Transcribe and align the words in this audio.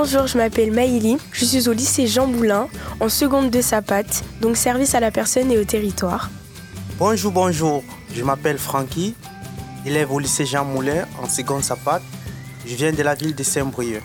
Bonjour, 0.00 0.28
je 0.28 0.38
m'appelle 0.38 0.70
Maïli, 0.70 1.16
je 1.32 1.44
suis 1.44 1.68
au 1.68 1.72
lycée 1.72 2.06
Jean 2.06 2.28
Moulin, 2.28 2.68
en 3.00 3.08
seconde 3.08 3.50
de 3.50 3.60
Sapat, 3.60 4.04
donc 4.40 4.56
service 4.56 4.94
à 4.94 5.00
la 5.00 5.10
personne 5.10 5.50
et 5.50 5.58
au 5.58 5.64
territoire. 5.64 6.30
Bonjour, 7.00 7.32
bonjour, 7.32 7.82
je 8.14 8.22
m'appelle 8.22 8.58
Francky, 8.58 9.16
élève 9.84 10.12
au 10.12 10.20
lycée 10.20 10.46
Jean 10.46 10.64
Moulin 10.64 11.04
en 11.20 11.28
seconde 11.28 11.64
Sapat. 11.64 12.00
Je 12.64 12.76
viens 12.76 12.92
de 12.92 13.02
la 13.02 13.16
ville 13.16 13.34
de 13.34 13.42
Saint-Brieuc. 13.42 14.04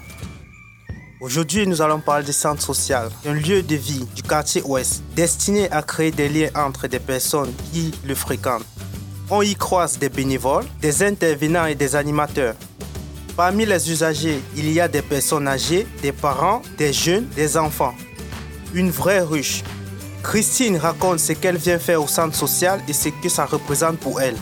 Aujourd'hui, 1.21 1.67
nous 1.67 1.79
allons 1.79 1.99
parler 1.99 2.25
du 2.25 2.33
centre 2.33 2.63
social, 2.63 3.11
un 3.27 3.33
lieu 3.33 3.61
de 3.61 3.75
vie 3.75 4.07
du 4.15 4.23
quartier 4.23 4.63
ouest 4.63 5.03
destiné 5.15 5.69
à 5.69 5.83
créer 5.83 6.09
des 6.09 6.27
liens 6.27 6.49
entre 6.55 6.87
des 6.87 6.99
personnes 6.99 7.53
qui 7.71 7.91
le 8.03 8.15
fréquentent. 8.15 8.65
On 9.29 9.43
y 9.43 9.53
croise 9.53 9.99
des 9.99 10.09
bénévoles, 10.09 10.65
des 10.81 11.03
intervenants 11.03 11.67
et 11.67 11.75
des 11.75 11.95
animateurs. 11.95 12.55
Parmi 13.35 13.65
les 13.65 13.89
usagers, 13.91 14.39
il 14.55 14.71
y 14.71 14.79
a 14.79 14.87
des 14.87 15.01
personnes 15.01 15.47
âgées, 15.47 15.87
des 16.03 16.11
parents, 16.11 16.61
des 16.77 16.93
jeunes, 16.93 17.25
des 17.35 17.57
enfants. 17.57 17.95
Une 18.75 18.91
vraie 18.91 19.21
ruche. 19.21 19.63
Christine 20.21 20.77
raconte 20.77 21.19
ce 21.19 21.33
qu'elle 21.33 21.57
vient 21.57 21.79
faire 21.79 22.01
au 22.03 22.07
centre 22.07 22.35
social 22.35 22.79
et 22.87 22.93
ce 22.93 23.09
que 23.09 23.29
ça 23.29 23.45
représente 23.45 23.97
pour 23.97 24.21
elle. 24.21 24.35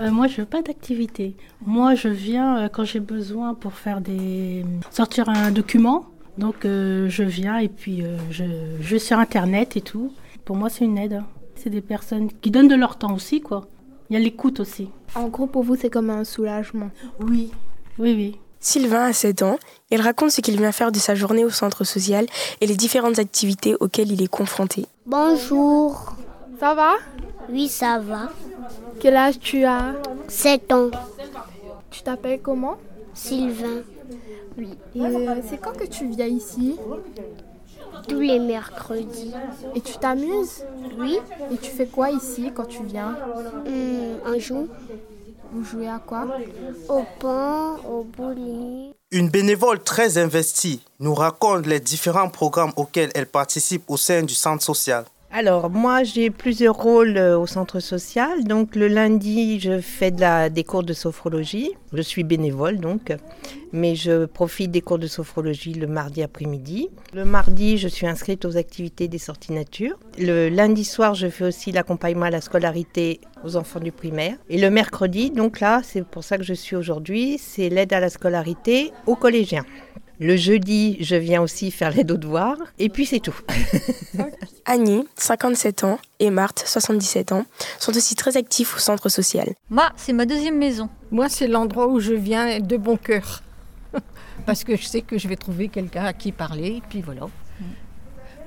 Euh, 0.00 0.10
moi, 0.10 0.26
je 0.26 0.38
veux 0.38 0.46
pas 0.46 0.62
d'activité. 0.62 1.36
Moi, 1.64 1.94
je 1.94 2.08
viens 2.08 2.58
euh, 2.58 2.68
quand 2.68 2.84
j'ai 2.84 3.00
besoin 3.00 3.54
pour 3.54 3.74
faire 3.74 4.00
des 4.00 4.64
sortir 4.90 5.28
un 5.28 5.52
document. 5.52 6.06
Donc, 6.38 6.64
euh, 6.64 7.08
je 7.08 7.22
viens 7.22 7.58
et 7.58 7.68
puis 7.68 8.02
je, 8.30 8.44
je 8.80 8.88
vais 8.90 8.98
sur 8.98 9.18
Internet 9.18 9.76
et 9.76 9.80
tout. 9.80 10.12
Pour 10.44 10.56
moi, 10.56 10.70
c'est 10.70 10.84
une 10.84 10.98
aide. 10.98 11.12
hein. 11.14 11.26
C'est 11.54 11.70
des 11.70 11.82
personnes 11.82 12.30
qui 12.40 12.50
donnent 12.50 12.68
de 12.68 12.74
leur 12.74 12.96
temps 12.96 13.14
aussi, 13.14 13.40
quoi. 13.40 13.66
Il 14.10 14.14
y 14.14 14.16
a 14.16 14.18
l'écoute 14.20 14.58
aussi. 14.58 14.88
En 15.14 15.28
gros, 15.28 15.46
pour 15.46 15.62
vous, 15.62 15.76
c'est 15.76 15.88
comme 15.88 16.10
un 16.10 16.24
soulagement. 16.24 16.90
Oui, 17.20 17.52
oui, 17.96 18.12
oui. 18.14 18.38
Sylvain 18.58 19.04
a 19.04 19.12
7 19.12 19.42
ans, 19.42 19.58
il 19.90 20.00
raconte 20.00 20.32
ce 20.32 20.40
qu'il 20.40 20.58
vient 20.58 20.72
faire 20.72 20.90
de 20.90 20.98
sa 20.98 21.14
journée 21.14 21.44
au 21.44 21.50
centre 21.50 21.84
social 21.84 22.26
et 22.60 22.66
les 22.66 22.74
différentes 22.74 23.20
activités 23.20 23.76
auxquelles 23.78 24.10
il 24.10 24.20
est 24.20 24.28
confronté. 24.28 24.86
Bonjour. 25.06 26.16
Ça 26.58 26.74
va? 26.74 26.94
Oui, 27.48 27.68
ça 27.68 28.00
va. 28.00 28.30
Quel 28.98 29.16
âge 29.16 29.38
tu 29.38 29.64
as? 29.64 29.94
7 30.26 30.72
ans. 30.72 30.90
Tu 31.90 32.02
t'appelles 32.02 32.40
comment? 32.42 32.76
Sylvain. 33.14 33.82
Oui. 34.58 34.70
Et 34.94 35.00
euh, 35.00 35.36
c'est 35.48 35.60
quand 35.60 35.72
que 35.76 35.86
tu 35.86 36.08
viens 36.08 36.26
ici? 36.26 36.76
Tous 38.08 38.20
les 38.20 38.38
mercredis. 38.38 39.32
Et 39.74 39.80
tu 39.80 39.96
t'amuses 39.98 40.64
Oui. 40.98 41.18
Et 41.52 41.56
tu 41.56 41.70
fais 41.70 41.86
quoi 41.86 42.10
ici 42.10 42.50
quand 42.54 42.66
tu 42.66 42.82
viens 42.84 43.16
Hum, 43.66 44.18
un 44.26 44.38
jour, 44.38 44.66
Vous 45.52 45.64
jouez 45.64 45.88
à 45.88 45.98
quoi 45.98 46.26
au 46.88 47.02
pain, 47.18 47.76
au 47.88 48.04
bowling. 48.04 48.92
Une 49.10 49.28
bénévole 49.28 49.82
très 49.82 50.16
investie 50.18 50.80
nous 51.00 51.14
raconte 51.14 51.66
les 51.66 51.80
différents 51.80 52.28
programmes 52.28 52.72
auxquels 52.76 53.10
elle 53.16 53.26
participe 53.26 53.82
au 53.88 53.96
sein 53.96 54.22
du 54.22 54.34
centre 54.34 54.62
social. 54.62 55.04
Alors, 55.32 55.70
moi, 55.70 56.02
j'ai 56.02 56.28
plusieurs 56.28 56.74
rôles 56.74 57.16
euh, 57.16 57.38
au 57.38 57.46
centre 57.46 57.78
social. 57.78 58.42
Donc, 58.42 58.74
le 58.74 58.88
lundi, 58.88 59.60
je 59.60 59.80
fais 59.80 60.10
des 60.10 60.64
cours 60.64 60.82
de 60.82 60.92
sophrologie. 60.92 61.70
Je 61.92 62.02
suis 62.02 62.24
bénévole, 62.24 62.78
donc, 62.78 63.12
mais 63.72 63.94
je 63.94 64.24
profite 64.24 64.72
des 64.72 64.80
cours 64.80 64.98
de 64.98 65.06
sophrologie 65.06 65.74
le 65.74 65.86
mardi 65.86 66.24
après-midi. 66.24 66.88
Le 67.14 67.24
mardi, 67.24 67.78
je 67.78 67.86
suis 67.86 68.08
inscrite 68.08 68.44
aux 68.44 68.56
activités 68.56 69.06
des 69.06 69.18
sorties 69.18 69.52
nature. 69.52 69.96
Le 70.18 70.48
lundi 70.48 70.84
soir, 70.84 71.14
je 71.14 71.28
fais 71.28 71.44
aussi 71.44 71.70
l'accompagnement 71.70 72.26
à 72.26 72.30
la 72.30 72.40
scolarité 72.40 73.20
aux 73.44 73.54
enfants 73.54 73.78
du 73.78 73.92
primaire. 73.92 74.36
Et 74.48 74.58
le 74.58 74.68
mercredi, 74.68 75.30
donc 75.30 75.60
là, 75.60 75.80
c'est 75.84 76.04
pour 76.04 76.24
ça 76.24 76.38
que 76.38 76.44
je 76.44 76.54
suis 76.54 76.74
aujourd'hui, 76.74 77.38
c'est 77.38 77.68
l'aide 77.68 77.92
à 77.92 78.00
la 78.00 78.10
scolarité 78.10 78.90
aux 79.06 79.14
collégiens. 79.16 79.64
Le 80.22 80.36
jeudi, 80.36 80.98
je 81.00 81.16
viens 81.16 81.40
aussi 81.40 81.70
faire 81.70 81.92
les 81.92 82.04
devoirs. 82.04 82.58
Et 82.78 82.90
puis, 82.90 83.06
c'est 83.06 83.20
tout. 83.20 83.34
Annie, 84.66 85.08
57 85.16 85.84
ans, 85.84 85.98
et 86.18 86.28
Marthe, 86.28 86.62
77 86.66 87.32
ans, 87.32 87.46
sont 87.78 87.96
aussi 87.96 88.14
très 88.16 88.36
actifs 88.36 88.76
au 88.76 88.78
centre 88.78 89.08
social. 89.08 89.54
Moi, 89.70 89.88
c'est 89.96 90.12
ma 90.12 90.26
deuxième 90.26 90.58
maison. 90.58 90.90
Moi, 91.10 91.30
c'est 91.30 91.48
l'endroit 91.48 91.86
où 91.86 92.00
je 92.00 92.12
viens 92.12 92.60
de 92.60 92.76
bon 92.76 92.98
cœur. 92.98 93.42
Parce 94.46 94.62
que 94.62 94.76
je 94.76 94.84
sais 94.84 95.00
que 95.00 95.16
je 95.16 95.26
vais 95.26 95.36
trouver 95.36 95.68
quelqu'un 95.68 96.04
à 96.04 96.12
qui 96.12 96.32
parler, 96.32 96.68
et 96.68 96.82
puis 96.86 97.00
voilà. 97.00 97.22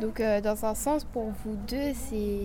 Donc, 0.02 0.20
euh, 0.20 0.42
dans 0.42 0.66
un 0.66 0.76
sens, 0.76 1.04
pour 1.04 1.32
vous 1.46 1.56
deux, 1.68 1.94
c'est 2.10 2.40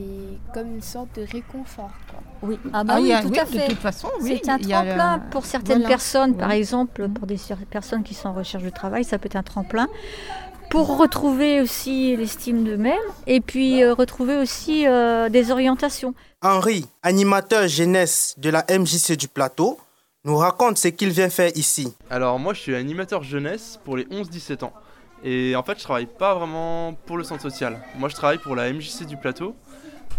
comme 0.54 0.74
une 0.74 0.82
sorte 0.82 1.08
de 1.18 1.22
réconfort. 1.22 1.90
Quoi. 2.10 2.20
Oui, 2.42 2.58
ah 2.72 2.84
bah 2.84 2.94
Ah, 2.96 3.00
oui, 3.00 3.12
a- 3.12 3.22
tout 3.22 3.28
oui, 3.28 3.38
à 3.38 3.44
de 3.44 3.68
toute 3.70 3.78
façon, 3.78 4.08
oui. 4.20 4.38
C'est 4.44 4.50
un 4.50 4.58
le- 4.58 4.68
tremplin 4.68 5.18
pour 5.30 5.44
certaines 5.46 5.78
Voilà. 5.78 5.88
personnes, 5.88 6.36
par 6.36 6.50
exemple, 6.52 7.08
pour 7.08 7.26
des 7.26 7.38
personnes 7.70 8.02
qui 8.02 8.14
sont 8.14 8.28
en 8.28 8.34
recherche 8.34 8.62
de 8.62 8.70
travail, 8.70 9.02
ça 9.04 9.18
peut 9.18 9.26
être 9.26 9.36
un 9.36 9.42
tremplin. 9.42 9.88
Pour 10.70 10.98
retrouver 10.98 11.62
aussi 11.62 12.14
l'estime 12.16 12.62
d'eux-mêmes 12.62 12.98
et 13.26 13.40
puis 13.40 13.82
euh, 13.82 13.94
retrouver 13.94 14.36
aussi 14.36 14.86
euh, 14.86 15.30
des 15.30 15.50
orientations. 15.50 16.12
Henri, 16.42 16.84
animateur 17.02 17.66
jeunesse 17.68 18.34
de 18.36 18.50
la 18.50 18.66
MJC 18.68 19.16
du 19.16 19.28
plateau, 19.28 19.78
nous 20.24 20.36
raconte 20.36 20.76
ce 20.76 20.88
qu'il 20.88 21.08
vient 21.08 21.30
faire 21.30 21.50
ici. 21.56 21.94
Alors 22.10 22.38
moi 22.38 22.52
je 22.52 22.60
suis 22.60 22.74
animateur 22.74 23.22
jeunesse 23.22 23.80
pour 23.82 23.96
les 23.96 24.04
11-17 24.10 24.62
ans. 24.64 24.74
Et 25.24 25.56
en 25.56 25.62
fait 25.62 25.78
je 25.78 25.84
travaille 25.84 26.06
pas 26.06 26.34
vraiment 26.34 26.94
pour 27.06 27.16
le 27.16 27.24
centre 27.24 27.42
social. 27.42 27.80
Moi 27.96 28.08
je 28.08 28.14
travaille 28.14 28.38
pour 28.38 28.54
la 28.54 28.72
MJC 28.72 29.06
du 29.06 29.16
plateau. 29.16 29.56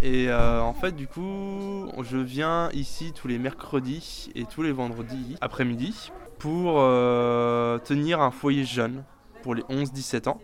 Et 0.01 0.29
euh, 0.29 0.61
en 0.61 0.73
fait 0.73 0.93
du 0.93 1.07
coup 1.07 1.87
je 2.03 2.17
viens 2.17 2.69
ici 2.71 3.13
tous 3.13 3.27
les 3.27 3.37
mercredis 3.37 4.31
et 4.35 4.45
tous 4.45 4.61
les 4.61 4.71
vendredis 4.71 5.35
après-midi 5.41 6.11
pour 6.37 6.75
euh, 6.77 7.77
tenir 7.79 8.21
un 8.21 8.31
foyer 8.31 8.63
jeune 8.63 9.03
pour 9.43 9.55
les 9.55 9.63
11-17 9.63 10.29
ans. 10.29 10.39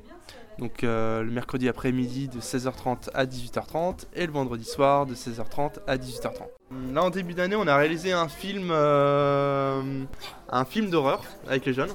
Donc 0.57 0.83
euh, 0.83 1.21
le 1.21 1.31
mercredi 1.31 1.67
après-midi 1.67 2.29
de 2.29 2.39
16h30 2.39 3.09
à 3.13 3.25
18h30 3.25 4.05
et 4.13 4.25
le 4.25 4.31
vendredi 4.31 4.63
soir 4.63 5.05
de 5.05 5.13
16h30 5.15 5.79
à 5.85 5.97
18h30. 5.97 6.93
Là 6.93 7.03
en 7.03 7.09
début 7.09 7.33
d'année 7.33 7.57
on 7.57 7.67
a 7.67 7.75
réalisé 7.75 8.13
un 8.13 8.29
film, 8.29 8.71
un 8.71 10.65
film 10.65 10.89
d'horreur 10.89 11.23
avec 11.47 11.65
les 11.65 11.73
jeunes. 11.73 11.91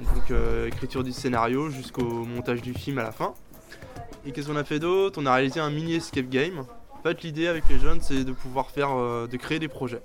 Donc 0.00 0.30
euh, 0.30 0.68
écriture 0.68 1.02
du 1.02 1.12
scénario 1.12 1.70
jusqu'au 1.70 2.04
montage 2.04 2.62
du 2.62 2.72
film 2.72 2.98
à 2.98 3.02
la 3.02 3.12
fin. 3.12 3.34
Et 4.24 4.32
qu'est-ce 4.32 4.48
qu'on 4.48 4.56
a 4.56 4.64
fait 4.64 4.78
d'autre? 4.78 5.20
On 5.20 5.26
a 5.26 5.34
réalisé 5.34 5.60
un 5.60 5.70
mini 5.70 5.94
escape 5.94 6.28
game. 6.28 6.64
En 6.92 7.02
fait 7.02 7.22
l'idée 7.22 7.48
avec 7.48 7.64
les 7.68 7.78
jeunes 7.78 8.00
c'est 8.00 8.24
de 8.24 8.32
pouvoir 8.32 8.70
faire, 8.70 8.90
euh, 8.96 9.26
de 9.26 9.36
créer 9.36 9.58
des 9.58 9.68
projets, 9.68 10.02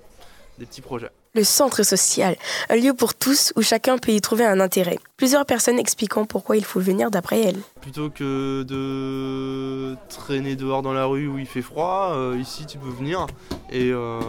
des 0.58 0.66
petits 0.66 0.80
projets. 0.80 1.10
Le 1.36 1.42
centre 1.42 1.82
social, 1.82 2.36
un 2.70 2.76
lieu 2.76 2.94
pour 2.94 3.14
tous 3.14 3.52
où 3.56 3.62
chacun 3.62 3.98
peut 3.98 4.12
y 4.12 4.20
trouver 4.20 4.44
un 4.44 4.60
intérêt. 4.60 5.00
Plusieurs 5.16 5.44
personnes 5.44 5.80
expliquant 5.80 6.24
pourquoi 6.26 6.56
il 6.56 6.64
faut 6.64 6.78
venir 6.78 7.10
d'après 7.10 7.40
elles. 7.40 7.58
Plutôt 7.80 8.08
que 8.08 8.62
de 8.62 9.96
traîner 10.08 10.54
dehors 10.54 10.82
dans 10.82 10.92
la 10.92 11.06
rue 11.06 11.26
où 11.26 11.38
il 11.38 11.46
fait 11.46 11.62
froid, 11.62 12.12
euh, 12.14 12.36
ici 12.38 12.66
tu 12.66 12.78
peux 12.78 12.88
venir 12.90 13.26
et 13.70 13.90
euh, 13.90 14.20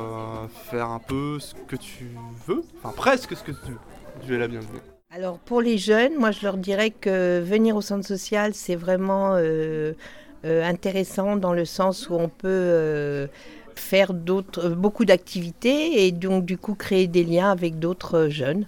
faire 0.71 0.89
un 0.89 0.99
peu 0.99 1.39
ce 1.39 1.53
que 1.67 1.75
tu 1.75 2.09
veux, 2.47 2.63
enfin 2.79 2.93
presque 2.95 3.35
ce 3.35 3.43
que 3.43 3.51
tu 3.51 3.71
veux. 3.71 4.25
Tu 4.25 4.33
es 4.33 4.39
la 4.39 4.47
bienvenue. 4.47 4.79
Alors 5.15 5.39
pour 5.39 5.61
les 5.61 5.77
jeunes, 5.77 6.15
moi 6.17 6.31
je 6.31 6.41
leur 6.43 6.57
dirais 6.57 6.89
que 6.89 7.39
venir 7.39 7.77
au 7.77 7.81
centre 7.81 8.05
social, 8.05 8.53
c'est 8.53 8.75
vraiment 8.75 9.35
euh, 9.35 9.93
euh, 10.43 10.61
intéressant 10.61 11.37
dans 11.37 11.53
le 11.53 11.63
sens 11.63 12.09
où 12.09 12.15
on 12.15 12.27
peut 12.27 12.49
euh, 12.49 13.27
faire 13.75 14.13
d'autres, 14.13 14.67
beaucoup 14.67 15.05
d'activités 15.05 16.05
et 16.05 16.11
donc 16.11 16.43
du 16.43 16.57
coup 16.57 16.75
créer 16.75 17.07
des 17.07 17.23
liens 17.23 17.49
avec 17.49 17.79
d'autres 17.79 18.27
jeunes 18.27 18.67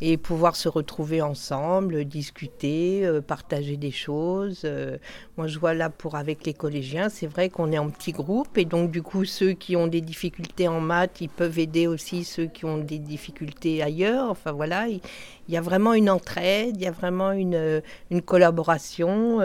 et 0.00 0.16
pouvoir 0.16 0.54
se 0.54 0.68
retrouver 0.68 1.22
ensemble, 1.22 2.04
discuter, 2.04 3.04
euh, 3.04 3.20
partager 3.20 3.76
des 3.76 3.90
choses. 3.90 4.62
Euh, 4.64 4.96
moi, 5.36 5.48
je 5.48 5.58
vois 5.58 5.74
là 5.74 5.90
pour 5.90 6.14
avec 6.14 6.46
les 6.46 6.54
collégiens, 6.54 7.08
c'est 7.08 7.26
vrai 7.26 7.48
qu'on 7.48 7.72
est 7.72 7.78
en 7.78 7.90
petits 7.90 8.12
groupes 8.12 8.56
et 8.58 8.64
donc 8.64 8.90
du 8.90 9.02
coup 9.02 9.24
ceux 9.24 9.52
qui 9.52 9.74
ont 9.76 9.88
des 9.88 10.00
difficultés 10.00 10.68
en 10.68 10.80
maths, 10.80 11.20
ils 11.20 11.28
peuvent 11.28 11.58
aider 11.58 11.86
aussi 11.86 12.24
ceux 12.24 12.46
qui 12.46 12.64
ont 12.64 12.78
des 12.78 12.98
difficultés 12.98 13.82
ailleurs. 13.82 14.30
Enfin 14.30 14.52
voilà, 14.52 14.86
il, 14.88 15.00
y 15.48 15.56
a 15.56 15.60
vraiment 15.60 15.94
une 15.94 16.10
entraide, 16.10 16.76
il 16.76 16.82
y 16.82 16.86
a 16.86 16.92
vraiment 16.92 17.32
une, 17.32 17.54
euh, 17.54 17.80
collaboration. 18.24 19.40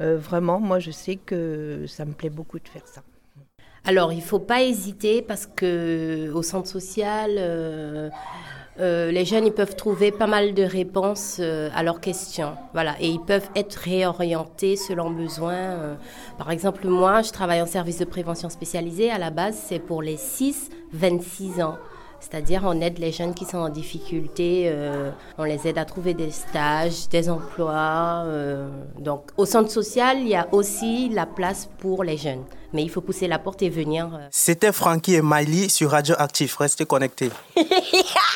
vraiment, 0.00 0.60
moi 0.60 0.78
je 0.78 0.90
sais 0.90 1.16
que 1.16 1.84
ça 1.86 2.04
me 2.04 2.12
plaît 2.12 2.30
beaucoup 2.30 2.58
de 2.58 2.68
faire 2.68 2.86
ça. 2.86 3.02
Alors, 3.84 4.12
il 4.12 4.18
ne 4.18 4.22
faut 4.22 4.38
pas 4.38 4.62
hésiter 4.62 5.22
parce 5.22 5.46
que 5.46 6.30
au 6.34 6.42
centre 6.42 6.68
social, 6.68 7.38
euh, 8.80 9.10
les 9.10 9.24
jeunes 9.24 9.46
ils 9.46 9.52
peuvent 9.52 9.74
trouver 9.74 10.12
pas 10.12 10.28
mal 10.28 10.54
de 10.54 10.62
réponses 10.62 11.38
euh, 11.40 11.68
à 11.74 11.82
leurs 11.82 12.00
questions. 12.00 12.54
Voilà, 12.72 12.94
et 13.00 13.08
ils 13.08 13.20
peuvent 13.20 13.48
être 13.56 13.74
réorientés 13.74 14.76
selon 14.76 15.10
besoin. 15.10 15.54
euh. 15.54 15.94
par 16.38 16.50
exemple, 16.50 16.86
moi, 16.86 17.22
je 17.22 17.30
travaille 17.32 17.60
en 17.60 17.66
service 17.66 17.98
de 17.98 18.04
prévention 18.04 18.48
spécialisé. 18.48 19.10
À 19.10 19.18
la 19.18 19.30
base, 19.30 19.56
c'est 19.68 19.80
pour 19.80 20.00
les 20.02 20.16
6-26 20.16 21.62
ans. 21.62 21.78
C'est-à-dire, 22.20 22.62
on 22.64 22.80
aide 22.80 22.98
les 22.98 23.12
jeunes 23.12 23.32
qui 23.32 23.44
sont 23.44 23.58
en 23.58 23.68
difficulté, 23.68 24.74
on 25.38 25.44
les 25.44 25.68
aide 25.68 25.78
à 25.78 25.84
trouver 25.84 26.14
des 26.14 26.32
stages, 26.32 27.08
des 27.08 27.30
emplois. 27.30 28.24
donc, 28.98 29.30
au 29.36 29.46
centre 29.46 29.70
social, 29.70 30.18
il 30.18 30.26
y 30.26 30.34
a 30.34 30.48
aussi 30.50 31.10
la 31.10 31.26
place 31.26 31.70
pour 31.78 32.02
les 32.02 32.16
jeunes. 32.16 32.42
Mais 32.72 32.82
il 32.82 32.90
faut 32.90 33.00
pousser 33.02 33.28
la 33.28 33.38
porte 33.38 33.62
et 33.62 33.70
venir. 33.70 34.10
C'était 34.32 34.72
Frankie 34.72 35.14
et 35.14 35.22
Miley 35.22 35.68
sur 35.68 35.92
Radio 35.92 36.16
Actif. 36.18 36.56
Restez 36.56 36.86
connectés. 36.86 37.30